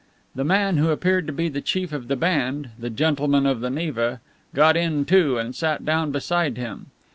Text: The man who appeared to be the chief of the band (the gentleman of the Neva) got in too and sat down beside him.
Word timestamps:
The 0.33 0.43
man 0.43 0.77
who 0.77 0.89
appeared 0.89 1.27
to 1.27 1.31
be 1.31 1.47
the 1.47 1.61
chief 1.61 1.93
of 1.93 2.07
the 2.07 2.15
band 2.15 2.69
(the 2.79 2.89
gentleman 2.89 3.45
of 3.45 3.61
the 3.61 3.69
Neva) 3.69 4.19
got 4.55 4.75
in 4.75 5.05
too 5.05 5.37
and 5.37 5.53
sat 5.55 5.85
down 5.85 6.11
beside 6.11 6.57
him. 6.57 6.87